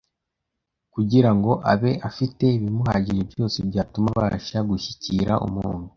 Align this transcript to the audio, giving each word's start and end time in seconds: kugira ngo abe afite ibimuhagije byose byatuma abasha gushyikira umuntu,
kugira 0.93 1.29
ngo 1.37 1.51
abe 1.73 1.91
afite 2.09 2.43
ibimuhagije 2.57 3.21
byose 3.31 3.57
byatuma 3.69 4.09
abasha 4.17 4.57
gushyikira 4.69 5.33
umuntu, 5.47 5.87